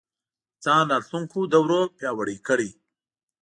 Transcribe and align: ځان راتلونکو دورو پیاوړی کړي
ځان 0.63 0.83
راتلونکو 0.93 1.39
دورو 1.53 1.81
پیاوړی 1.97 2.37
کړي 2.47 2.69